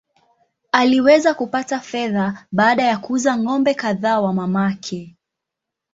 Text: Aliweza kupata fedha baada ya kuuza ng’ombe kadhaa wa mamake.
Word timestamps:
Aliweza 0.71 1.33
kupata 1.33 1.79
fedha 1.79 2.45
baada 2.51 2.83
ya 2.83 2.97
kuuza 2.97 3.37
ng’ombe 3.37 3.73
kadhaa 3.73 4.19
wa 4.21 4.33
mamake. 4.33 5.15